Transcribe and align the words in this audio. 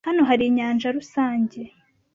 Hano 0.07 0.21
hari 0.29 0.43
inyanja 0.47 0.87
rusange? 0.97 1.61